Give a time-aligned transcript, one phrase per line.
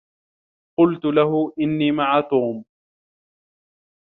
[0.79, 2.63] قلت له إنّني مع توم.